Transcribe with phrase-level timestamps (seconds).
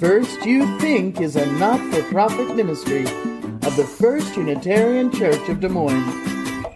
[0.00, 5.60] First You Think is a not for profit ministry of the First Unitarian Church of
[5.60, 6.10] Des Moines.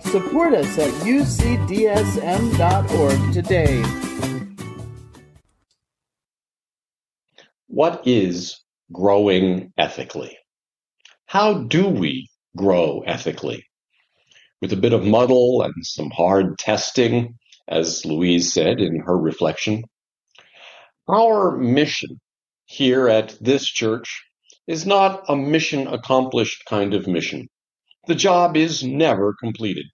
[0.03, 1.72] Support us at ucdsm.org
[3.32, 3.82] today.
[7.66, 8.60] What is
[8.92, 10.37] growing ethically?
[11.25, 13.65] How do we grow ethically?
[14.61, 19.84] With a bit of muddle and some hard testing, as Louise said in her reflection.
[21.09, 22.20] Our mission
[22.75, 24.24] here at this church
[24.66, 27.48] is not a mission accomplished kind of mission.
[28.09, 29.87] The job is never completed.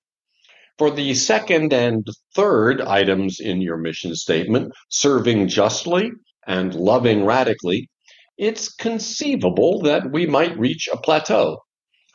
[0.78, 6.10] For the second and third items in your mission statement, serving justly
[6.46, 7.90] and loving radically,
[8.38, 11.58] it's conceivable that we might reach a plateau.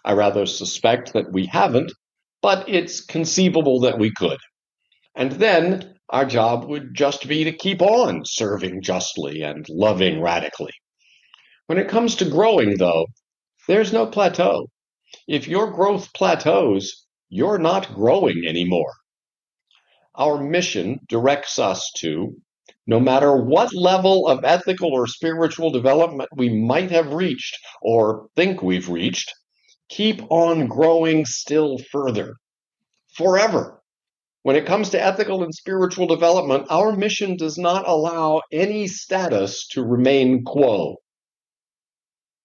[0.04, 1.92] I rather suspect that we haven't,
[2.42, 4.40] but it's conceivable that we could.
[5.16, 10.74] And then our job would just be to keep on serving justly and loving radically.
[11.68, 13.08] When it comes to growing, though,
[13.68, 14.68] there's no plateau.
[15.28, 18.94] If your growth plateaus, you're not growing anymore.
[20.14, 22.36] Our mission directs us to,
[22.86, 28.62] no matter what level of ethical or spiritual development we might have reached or think
[28.62, 29.34] we've reached,
[29.90, 32.36] keep on growing still further,
[33.16, 33.82] forever.
[34.46, 39.68] When it comes to ethical and spiritual development, our mission does not allow any status
[39.70, 40.98] to remain quo.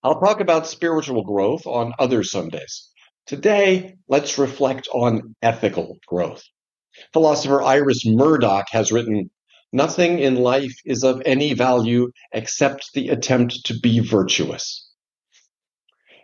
[0.02, 2.88] I'll talk about spiritual growth on other Sundays.
[3.26, 6.42] Today, let's reflect on ethical growth.
[7.12, 9.28] Philosopher Iris Murdoch has written,
[9.70, 14.89] Nothing in life is of any value except the attempt to be virtuous.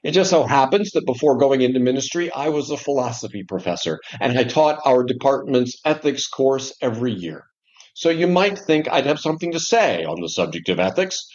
[0.04, 4.38] It just so happens that before going into ministry, I was a philosophy professor and
[4.38, 7.44] I taught our department's ethics course every year.
[7.94, 11.26] So you might think I'd have something to say on the subject of ethics,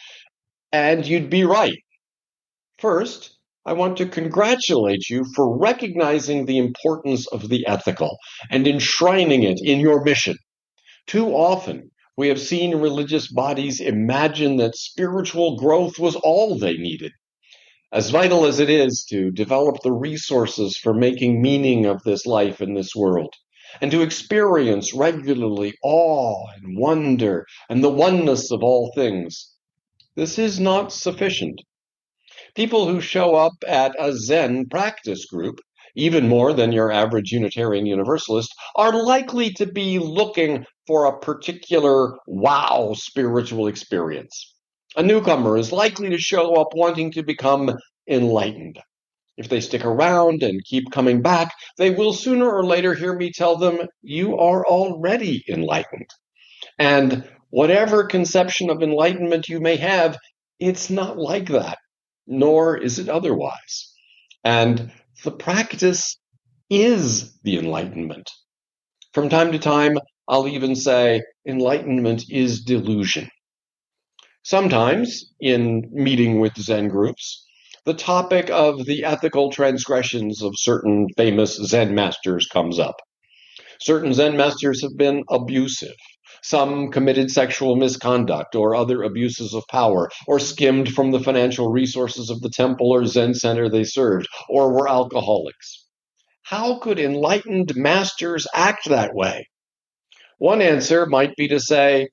[0.72, 1.80] and you'd be right.
[2.78, 8.18] First, I want to congratulate you for recognizing the importance of the ethical
[8.50, 10.38] and enshrining it in your mission.
[11.08, 17.12] Too often, we have seen religious bodies imagine that spiritual growth was all they needed
[17.92, 22.62] as vital as it is to develop the resources for making meaning of this life
[22.62, 23.34] in this world,
[23.82, 29.54] and to experience regularly awe and wonder and the oneness of all things,
[30.16, 31.62] this is not sufficient.
[32.56, 35.60] People who show up at a Zen practice group,
[35.96, 42.18] even more than your average Unitarian Universalist, are likely to be looking for a particular
[42.28, 44.54] wow spiritual experience.
[44.98, 47.78] A newcomer is likely to show up wanting to become
[48.10, 48.78] enlightened.
[49.38, 53.32] If they stick around and keep coming back, they will sooner or later hear me
[53.32, 56.10] tell them, You are already enlightened.
[56.78, 60.18] And whatever conception of enlightenment you may have,
[60.60, 61.78] it's not like that,
[62.28, 63.94] nor is it otherwise.
[64.44, 64.92] And
[65.24, 66.18] the practice
[66.70, 68.30] is the enlightenment.
[69.14, 69.98] From time to time,
[70.28, 73.30] I'll even say enlightenment is delusion.
[74.44, 77.46] Sometimes, in meeting with Zen groups,
[77.86, 82.96] the topic of the ethical transgressions of certain famous Zen masters comes up.
[83.82, 85.96] Certain Zen masters have been abusive.
[86.44, 92.32] Some committed sexual misconduct or other abuses of power, or skimmed from the financial resources
[92.32, 95.86] of the temple or Zen center they served, or were alcoholics.
[96.42, 99.48] How could enlightened masters act that way?
[100.40, 102.10] One answer might be to say,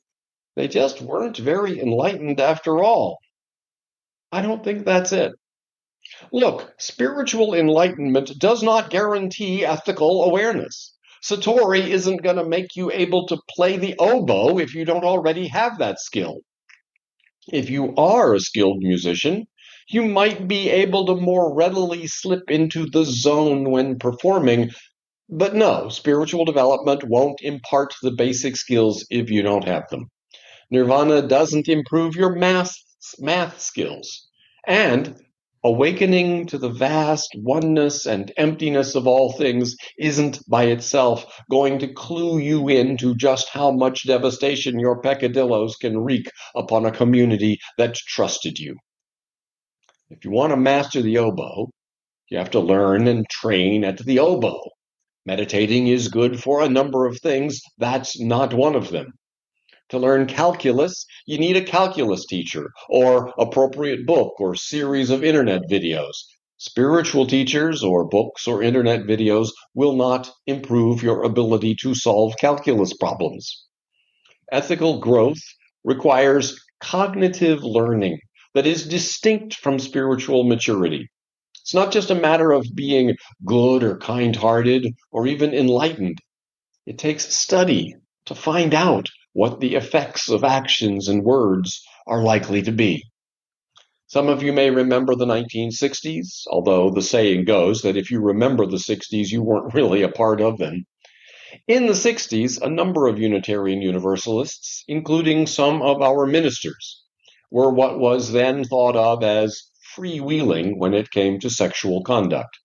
[0.58, 3.20] they just weren't very enlightened after all.
[4.32, 5.30] I don't think that's it.
[6.32, 10.96] Look, spiritual enlightenment does not guarantee ethical awareness.
[11.22, 15.46] Satori isn't going to make you able to play the oboe if you don't already
[15.46, 16.40] have that skill.
[17.52, 19.46] If you are a skilled musician,
[19.88, 24.70] you might be able to more readily slip into the zone when performing.
[25.28, 30.08] But no, spiritual development won't impart the basic skills if you don't have them.
[30.70, 32.74] Nirvana doesn't improve your math,
[33.18, 34.28] math skills.
[34.66, 35.16] And
[35.64, 41.92] awakening to the vast oneness and emptiness of all things isn't by itself going to
[41.92, 47.94] clue you into just how much devastation your peccadillos can wreak upon a community that
[47.94, 48.76] trusted you.
[50.10, 51.70] If you want to master the oboe,
[52.30, 54.70] you have to learn and train at the oboe.
[55.26, 57.60] Meditating is good for a number of things.
[57.78, 59.12] That's not one of them.
[59.90, 65.62] To learn calculus, you need a calculus teacher or appropriate book or series of internet
[65.70, 66.14] videos.
[66.58, 72.92] Spiritual teachers or books or internet videos will not improve your ability to solve calculus
[72.94, 73.64] problems.
[74.50, 75.40] Ethical growth
[75.84, 78.18] requires cognitive learning,
[78.54, 81.08] that is distinct from spiritual maturity.
[81.62, 86.18] It's not just a matter of being good or kind hearted or even enlightened.
[86.86, 87.94] It takes study
[88.26, 89.08] to find out
[89.38, 93.04] what the effects of actions and words are likely to be.
[94.08, 98.66] Some of you may remember the 1960s, although the saying goes that if you remember
[98.66, 100.86] the 60s, you weren't really a part of them.
[101.68, 107.04] In the 60s, a number of Unitarian Universalists, including some of our ministers,
[107.48, 112.58] were what was then thought of as freewheeling when it came to sexual conduct.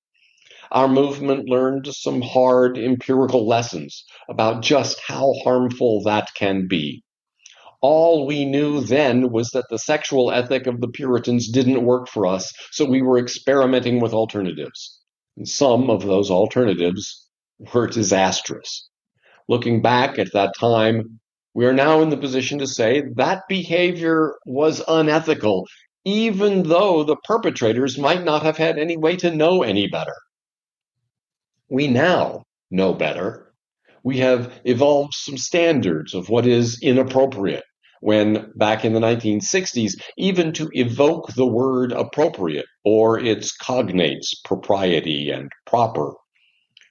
[0.73, 7.03] Our movement learned some hard empirical lessons about just how harmful that can be.
[7.79, 12.25] All we knew then was that the sexual ethic of the Puritans didn't work for
[12.25, 14.99] us, so we were experimenting with alternatives.
[15.37, 17.29] And some of those alternatives
[17.71, 18.89] were disastrous.
[19.47, 21.19] Looking back at that time,
[21.53, 25.67] we are now in the position to say that behavior was unethical,
[26.03, 30.15] even though the perpetrators might not have had any way to know any better.
[31.73, 33.51] We now know better.
[34.03, 37.63] We have evolved some standards of what is inappropriate.
[37.99, 45.31] When back in the 1960s, even to evoke the word appropriate or its cognates, propriety
[45.31, 46.13] and proper,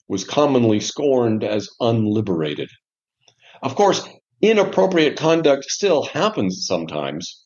[0.08, 2.69] was commonly scorned as unliberated.
[3.62, 4.05] Of course,
[4.40, 7.44] inappropriate conduct still happens sometimes,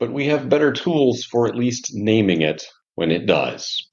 [0.00, 2.64] but we have better tools for at least naming it
[2.96, 3.92] when it does.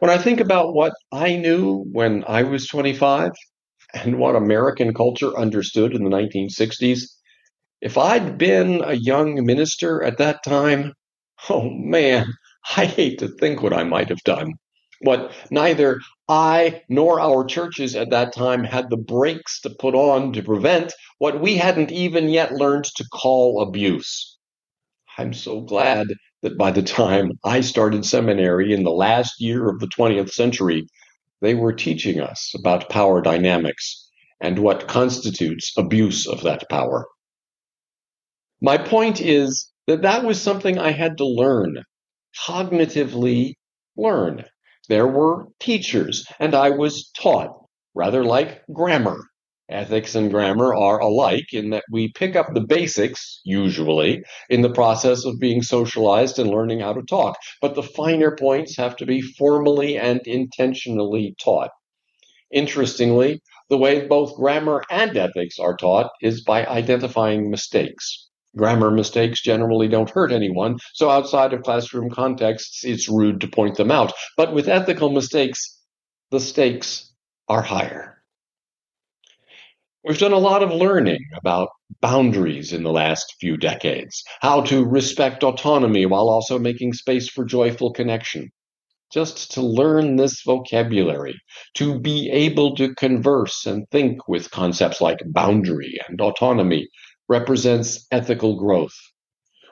[0.00, 3.32] When I think about what I knew when I was 25
[3.94, 7.02] and what American culture understood in the 1960s,
[7.80, 10.94] if I'd been a young minister at that time,
[11.48, 12.26] oh man,
[12.76, 14.54] I hate to think what I might have done.
[15.00, 20.32] What neither I nor our churches at that time had the brakes to put on
[20.32, 24.38] to prevent what we hadn't even yet learned to call abuse.
[25.18, 26.08] I'm so glad
[26.44, 30.86] that by the time I started seminary in the last year of the 20th century,
[31.40, 34.10] they were teaching us about power dynamics
[34.42, 37.06] and what constitutes abuse of that power.
[38.60, 41.82] My point is that that was something I had to learn,
[42.46, 43.54] cognitively
[43.96, 44.44] learn.
[44.90, 47.56] There were teachers, and I was taught,
[47.94, 49.18] rather like grammar.
[49.70, 54.72] Ethics and grammar are alike in that we pick up the basics, usually, in the
[54.72, 59.06] process of being socialized and learning how to talk, but the finer points have to
[59.06, 61.70] be formally and intentionally taught.
[62.52, 63.40] Interestingly,
[63.70, 68.28] the way both grammar and ethics are taught is by identifying mistakes.
[68.54, 73.76] Grammar mistakes generally don't hurt anyone, so outside of classroom contexts, it's rude to point
[73.76, 74.12] them out.
[74.36, 75.80] But with ethical mistakes,
[76.30, 77.10] the stakes
[77.48, 78.13] are higher.
[80.06, 81.70] We've done a lot of learning about
[82.02, 87.42] boundaries in the last few decades, how to respect autonomy while also making space for
[87.46, 88.50] joyful connection.
[89.10, 91.40] Just to learn this vocabulary,
[91.76, 96.86] to be able to converse and think with concepts like boundary and autonomy
[97.26, 98.96] represents ethical growth.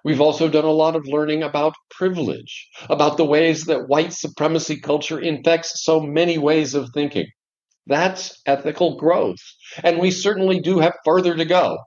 [0.03, 4.81] We've also done a lot of learning about privilege, about the ways that white supremacy
[4.81, 7.27] culture infects so many ways of thinking.
[7.87, 9.41] That's ethical growth.
[9.83, 11.79] And we certainly do have further to go.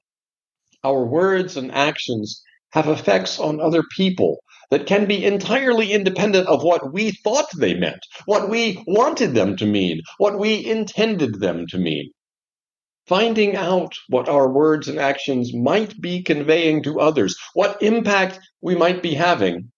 [0.84, 4.40] Our words and actions have effects on other people
[4.72, 9.56] that can be entirely independent of what we thought they meant, what we wanted them
[9.58, 12.12] to mean, what we intended them to mean.
[13.08, 18.76] Finding out what our words and actions might be conveying to others, what impact we
[18.76, 19.72] might be having,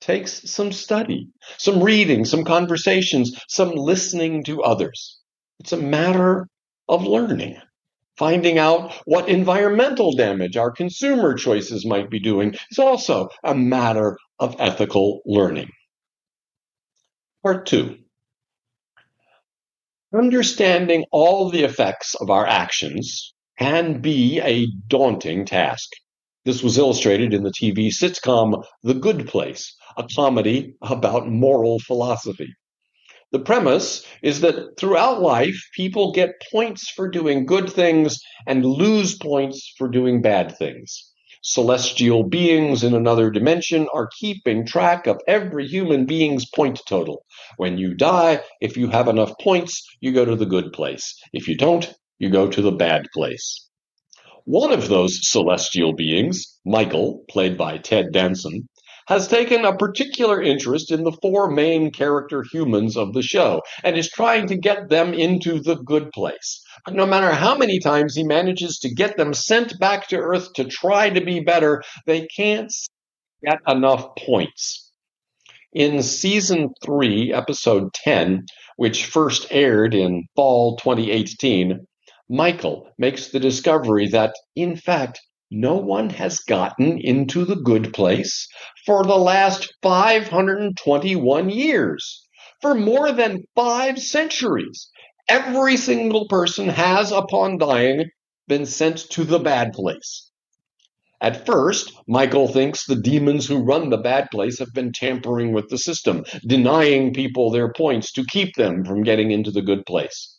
[0.00, 5.21] takes some study, some reading, some conversations, some listening to others.
[5.62, 6.48] It's a matter
[6.88, 7.56] of learning,
[8.18, 14.18] finding out what environmental damage our consumer choices might be doing is also a matter
[14.40, 15.70] of ethical learning.
[17.44, 17.98] Part two
[20.12, 25.88] Understanding all the effects of our actions can be a daunting task.
[26.44, 32.52] This was illustrated in the TV sitcom The Good Place, a comedy about moral philosophy.
[33.32, 39.16] The premise is that throughout life, people get points for doing good things and lose
[39.16, 41.10] points for doing bad things.
[41.42, 47.24] Celestial beings in another dimension are keeping track of every human being's point total.
[47.56, 51.18] When you die, if you have enough points, you go to the good place.
[51.32, 53.66] If you don't, you go to the bad place.
[54.44, 58.68] One of those celestial beings, Michael, played by Ted Danson,
[59.08, 63.96] has taken a particular interest in the four main character humans of the show and
[63.96, 66.62] is trying to get them into the good place.
[66.84, 70.52] But no matter how many times he manages to get them sent back to Earth
[70.54, 72.72] to try to be better, they can't
[73.44, 74.90] get enough points.
[75.72, 78.44] In season three, episode 10,
[78.76, 81.86] which first aired in fall 2018,
[82.28, 85.20] Michael makes the discovery that, in fact,
[85.52, 88.48] no one has gotten into the good place
[88.86, 92.26] for the last 521 years.
[92.62, 94.88] For more than five centuries,
[95.28, 98.06] every single person has, upon dying,
[98.48, 100.30] been sent to the bad place.
[101.20, 105.68] At first, Michael thinks the demons who run the bad place have been tampering with
[105.68, 110.38] the system, denying people their points to keep them from getting into the good place.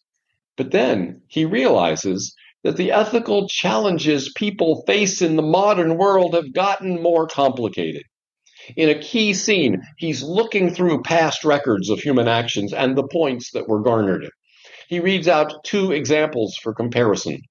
[0.58, 6.54] But then he realizes that the ethical challenges people face in the modern world have
[6.54, 8.04] gotten more complicated.
[8.78, 13.52] In a key scene, he's looking through past records of human actions and the points
[13.52, 14.30] that were garnered.
[14.88, 17.42] He reads out two examples for comparison.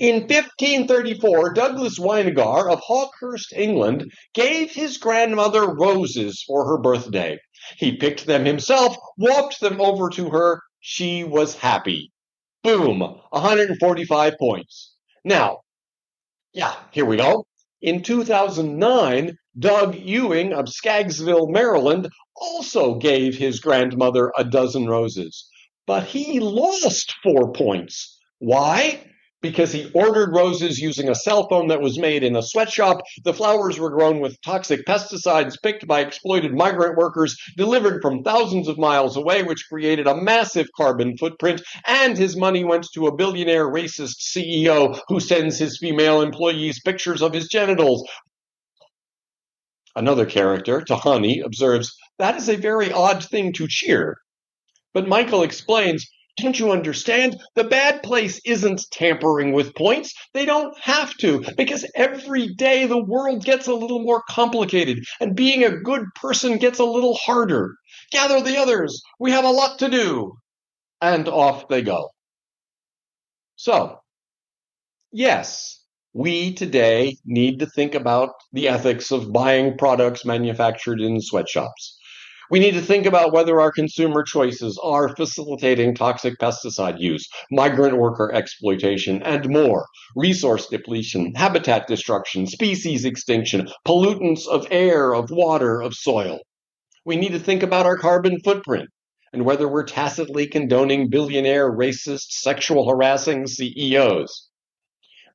[0.00, 7.38] In 1534, Douglas Winegar of Hawkhurst, England, gave his grandmother roses for her birthday.
[7.76, 10.60] He picked them himself, walked them over to her.
[10.80, 12.10] She was happy.
[12.62, 14.94] Boom, 145 points.
[15.24, 15.60] Now,
[16.52, 17.46] yeah, here we go.
[17.80, 25.48] In 2009, Doug Ewing of Skaggsville, Maryland, also gave his grandmother a dozen roses,
[25.86, 28.18] but he lost four points.
[28.38, 29.09] Why?
[29.42, 33.00] Because he ordered roses using a cell phone that was made in a sweatshop.
[33.24, 38.68] The flowers were grown with toxic pesticides picked by exploited migrant workers delivered from thousands
[38.68, 41.62] of miles away, which created a massive carbon footprint.
[41.86, 47.22] And his money went to a billionaire racist CEO who sends his female employees pictures
[47.22, 48.06] of his genitals.
[49.96, 54.16] Another character, Tahani, observes, That is a very odd thing to cheer.
[54.92, 56.06] But Michael explains,
[56.40, 57.38] don't you understand?
[57.54, 60.14] The bad place isn't tampering with points.
[60.34, 65.36] They don't have to, because every day the world gets a little more complicated, and
[65.36, 67.74] being a good person gets a little harder.
[68.10, 69.02] Gather the others.
[69.18, 70.36] We have a lot to do.
[71.00, 72.10] And off they go.
[73.56, 74.00] So,
[75.12, 81.99] yes, we today need to think about the ethics of buying products manufactured in sweatshops.
[82.50, 87.96] We need to think about whether our consumer choices are facilitating toxic pesticide use, migrant
[87.96, 95.80] worker exploitation, and more, resource depletion, habitat destruction, species extinction, pollutants of air, of water,
[95.80, 96.40] of soil.
[97.06, 98.88] We need to think about our carbon footprint
[99.32, 104.48] and whether we're tacitly condoning billionaire, racist, sexual harassing CEOs.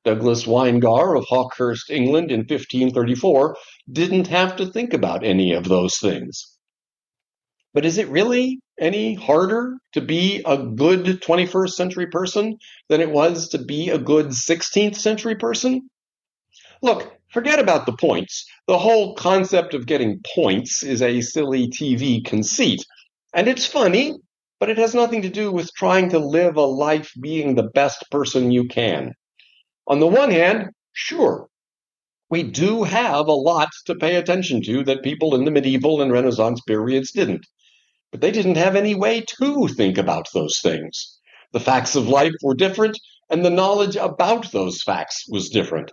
[0.04, 3.56] Douglas Winegar of Hawkhurst, England in 1534
[3.90, 6.55] didn't have to think about any of those things.
[7.76, 12.56] But is it really any harder to be a good 21st century person
[12.88, 15.90] than it was to be a good 16th century person?
[16.80, 18.46] Look, forget about the points.
[18.66, 22.82] The whole concept of getting points is a silly TV conceit.
[23.34, 24.14] And it's funny,
[24.58, 28.10] but it has nothing to do with trying to live a life being the best
[28.10, 29.12] person you can.
[29.86, 31.48] On the one hand, sure,
[32.30, 36.10] we do have a lot to pay attention to that people in the medieval and
[36.10, 37.44] Renaissance periods didn't.
[38.16, 41.18] But they didn't have any way to think about those things.
[41.52, 45.92] The facts of life were different, and the knowledge about those facts was different.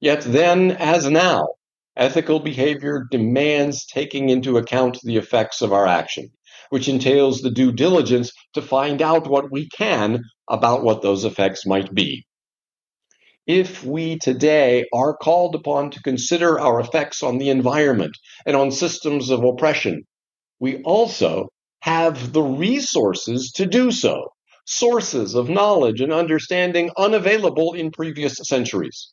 [0.00, 1.46] Yet then, as now,
[1.96, 6.32] ethical behavior demands taking into account the effects of our action,
[6.70, 11.64] which entails the due diligence to find out what we can about what those effects
[11.64, 12.26] might be.
[13.46, 18.72] If we today are called upon to consider our effects on the environment and on
[18.72, 20.02] systems of oppression,
[20.60, 21.48] we also
[21.80, 24.28] have the resources to do so,
[24.66, 29.12] sources of knowledge and understanding unavailable in previous centuries.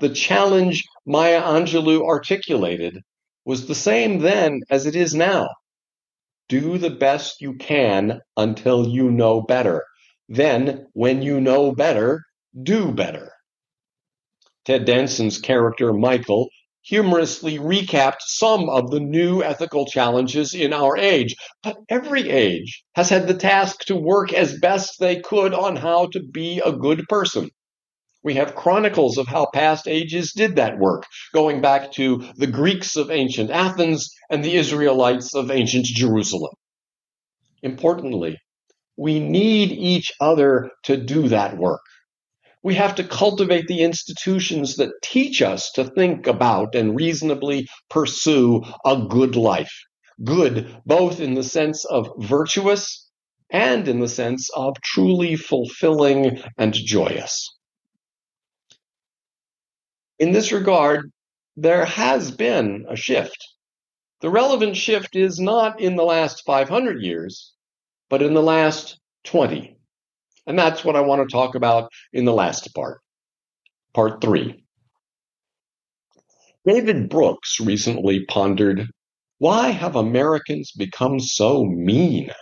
[0.00, 3.02] The challenge Maya Angelou articulated
[3.44, 5.48] was the same then as it is now.
[6.48, 9.84] Do the best you can until you know better.
[10.28, 12.22] Then, when you know better,
[12.62, 13.32] do better.
[14.64, 16.48] Ted Danson's character, Michael,
[16.88, 21.36] humorously recapped some of the new ethical challenges in our age.
[21.62, 26.06] But every age has had the task to work as best they could on how
[26.12, 27.50] to be a good person.
[28.24, 32.96] We have chronicles of how past ages did that work, going back to the Greeks
[32.96, 36.52] of ancient Athens and the Israelites of ancient Jerusalem.
[37.62, 38.38] Importantly,
[38.96, 41.82] we need each other to do that work.
[42.68, 48.62] We have to cultivate the institutions that teach us to think about and reasonably pursue
[48.84, 49.72] a good life.
[50.22, 53.08] Good, both in the sense of virtuous
[53.48, 57.48] and in the sense of truly fulfilling and joyous.
[60.18, 61.10] In this regard,
[61.56, 63.38] there has been a shift.
[64.20, 67.54] The relevant shift is not in the last 500 years,
[68.10, 69.77] but in the last 20.
[70.48, 73.00] And that's what I want to talk about in the last part,
[73.94, 74.64] part three.
[76.66, 78.88] David Brooks recently pondered
[79.38, 82.32] why have Americans become so mean?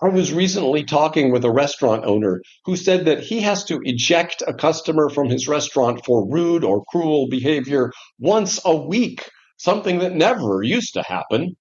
[0.00, 4.42] I was recently talking with a restaurant owner who said that he has to eject
[4.46, 10.14] a customer from his restaurant for rude or cruel behavior once a week, something that
[10.14, 11.56] never used to happen.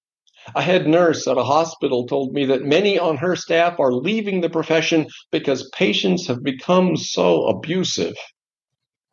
[0.56, 4.42] A head nurse at a hospital told me that many on her staff are leaving
[4.42, 8.16] the profession because patients have become so abusive.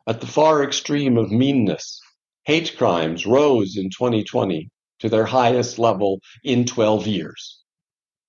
[0.07, 1.99] At the far extreme of meanness,
[2.45, 7.61] hate crimes rose in 2020 to their highest level in 12 years.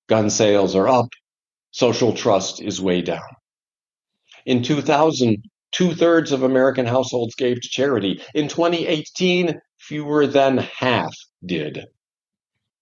[0.08, 1.08] Gun sales are up.
[1.70, 3.20] Social trust is way down.
[4.46, 8.22] In 2000, two thirds of American households gave to charity.
[8.34, 11.86] In 2018, fewer than half did.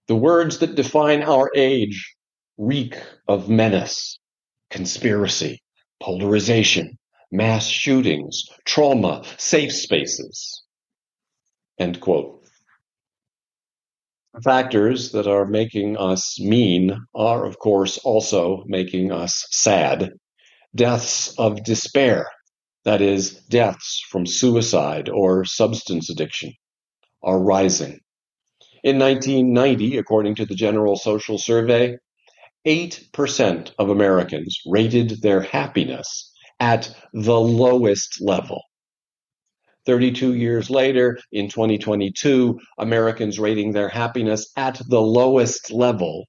[0.09, 2.15] The words that define our age
[2.59, 2.97] reek
[3.27, 4.19] of menace,
[4.71, 5.63] conspiracy,
[6.01, 6.99] polarization,
[7.33, 10.63] mass shootings, trauma, safe spaces.
[11.79, 12.45] End quote
[14.43, 20.11] factors that are making us mean are, of course, also making us sad.
[20.75, 22.27] Deaths of despair,
[22.85, 26.53] that is, deaths from suicide or substance addiction,
[27.23, 28.01] are rising.
[28.85, 31.97] In 1990, according to the General Social Survey,
[32.67, 38.61] 8% of Americans rated their happiness at the lowest level.
[39.87, 46.27] 32 years later, in 2022, Americans rating their happiness at the lowest level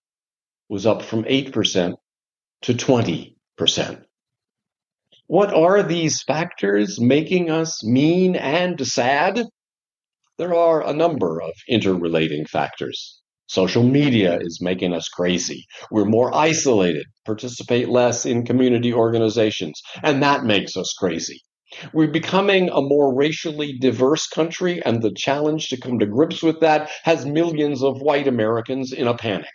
[0.69, 1.93] was up from 8%
[2.61, 4.01] to 20%.
[5.27, 9.43] What are these factors making us mean and sad?
[10.37, 13.21] There are a number of interrelating factors.
[13.47, 15.65] Social media is making us crazy.
[15.91, 21.39] We're more isolated, participate less in community organizations, and that makes us crazy.
[21.93, 26.59] We're becoming a more racially diverse country, and the challenge to come to grips with
[26.59, 29.53] that has millions of white Americans in a panic.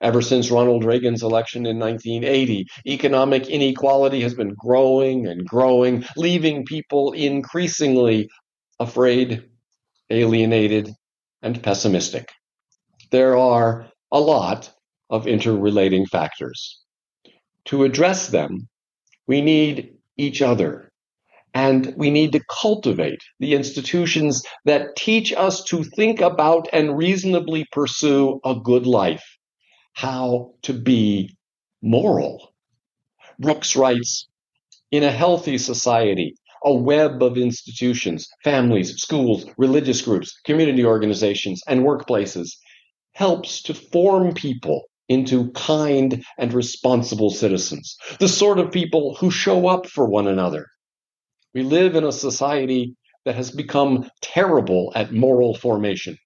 [0.00, 6.64] Ever since Ronald Reagan's election in 1980, economic inequality has been growing and growing, leaving
[6.64, 8.28] people increasingly
[8.78, 9.42] afraid,
[10.10, 10.92] alienated,
[11.42, 12.28] and pessimistic.
[13.10, 14.72] There are a lot
[15.08, 16.80] of interrelating factors.
[17.66, 18.68] To address them,
[19.26, 20.90] we need each other
[21.54, 27.66] and we need to cultivate the institutions that teach us to think about and reasonably
[27.72, 29.24] pursue a good life,
[29.92, 31.36] how to be
[31.82, 32.52] moral.
[33.38, 34.28] Brooks writes
[34.90, 41.80] In a healthy society, a web of institutions, families, schools, religious groups, community organizations, and
[41.80, 42.50] workplaces
[43.12, 49.66] helps to form people into kind and responsible citizens, the sort of people who show
[49.66, 50.66] up for one another,
[51.52, 52.94] we live in a society
[53.24, 56.16] that has become terrible at moral formation.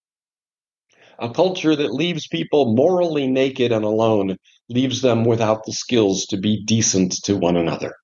[1.19, 4.37] A culture that leaves people morally naked and alone
[4.69, 7.95] leaves them without the skills to be decent to one another.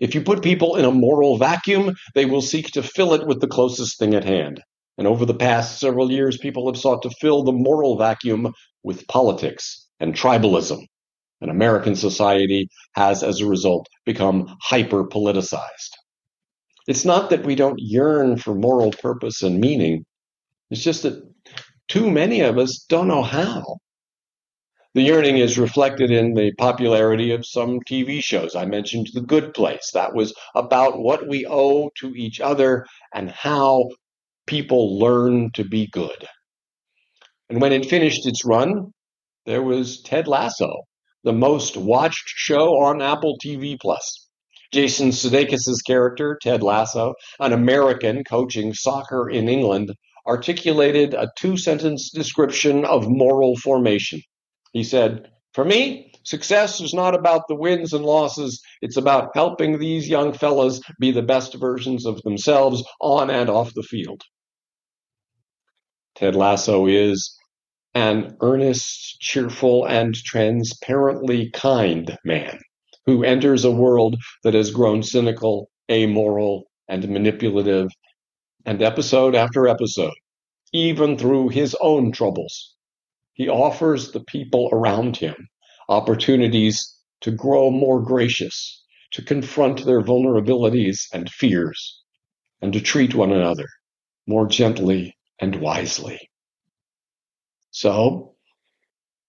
[0.00, 3.40] If you put people in a moral vacuum, they will seek to fill it with
[3.40, 4.62] the closest thing at hand.
[4.96, 9.06] And over the past several years, people have sought to fill the moral vacuum with
[9.08, 10.80] politics and tribalism.
[11.40, 15.92] And American society has, as a result, become hyper politicized.
[16.88, 20.04] It's not that we don't yearn for moral purpose and meaning.
[20.70, 21.22] It's just that
[21.88, 23.78] too many of us don't know how.
[24.94, 28.56] The yearning is reflected in the popularity of some TV shows.
[28.56, 29.90] I mentioned The Good Place.
[29.92, 33.90] That was about what we owe to each other and how
[34.46, 36.26] people learn to be good.
[37.50, 38.92] And when it finished its run,
[39.44, 40.72] there was Ted Lasso,
[41.22, 44.26] the most watched show on Apple TV Plus.
[44.72, 49.92] Jason Sudeikis' character, Ted Lasso, an American coaching soccer in England,
[50.26, 54.22] articulated a two sentence description of moral formation.
[54.72, 59.78] He said, For me, success is not about the wins and losses, it's about helping
[59.78, 64.22] these young fellas be the best versions of themselves on and off the field.
[66.14, 67.36] Ted Lasso is
[67.94, 72.58] an earnest, cheerful, and transparently kind man
[73.06, 77.88] who enters a world that has grown cynical, amoral, and manipulative,
[78.66, 80.12] and episode after episode,
[80.72, 82.74] even through his own troubles,
[83.38, 85.48] he offers the people around him
[85.88, 92.02] opportunities to grow more gracious, to confront their vulnerabilities and fears,
[92.60, 93.66] and to treat one another
[94.26, 96.18] more gently and wisely.
[97.70, 98.34] So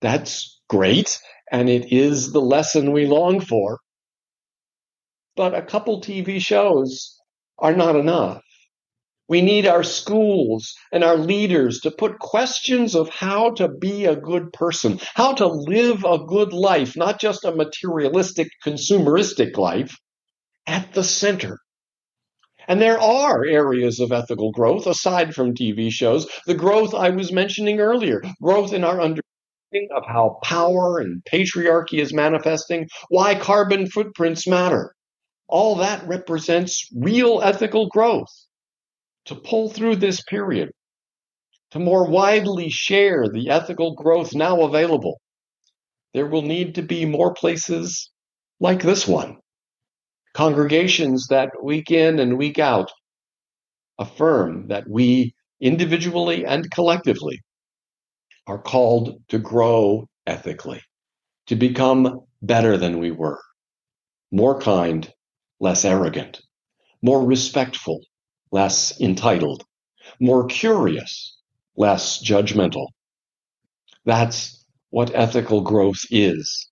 [0.01, 1.19] that's great,
[1.51, 3.79] and it is the lesson we long for.
[5.35, 7.15] But a couple TV shows
[7.59, 8.41] are not enough.
[9.29, 14.15] We need our schools and our leaders to put questions of how to be a
[14.15, 19.95] good person, how to live a good life, not just a materialistic, consumeristic life,
[20.65, 21.59] at the center.
[22.67, 26.27] And there are areas of ethical growth aside from TV shows.
[26.47, 31.99] The growth I was mentioning earlier, growth in our understanding of how power and patriarchy
[31.99, 34.95] is manifesting, why carbon footprints matter.
[35.47, 38.29] All that represents real ethical growth
[39.29, 40.71] to pull through this period,
[41.69, 45.21] to more widely share the ethical growth now available,
[46.15, 48.09] there will need to be more places
[48.59, 49.37] like this one.
[50.33, 52.89] Congregations that week in and week out
[53.99, 57.39] affirm that we individually and collectively
[58.47, 60.81] are called to grow ethically,
[61.45, 63.39] to become better than we were,
[64.31, 65.07] more kind,
[65.59, 66.41] less arrogant,
[67.03, 67.99] more respectful,
[68.51, 69.63] less entitled,
[70.19, 71.37] more curious,
[71.77, 72.87] less judgmental.
[74.05, 76.69] That's what ethical growth is,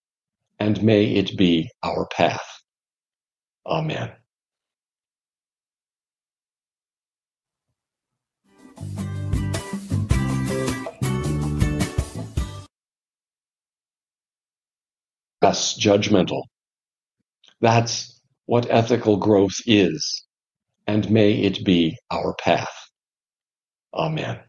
[0.59, 2.41] and may it be our path.
[3.65, 4.11] Amen.
[15.41, 16.43] Less judgmental.
[17.61, 20.26] That's what ethical growth is,
[20.87, 22.89] and may it be our path.
[23.93, 24.39] Amen.